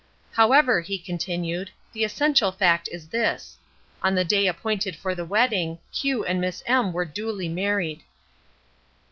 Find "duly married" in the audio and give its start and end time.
7.05-8.01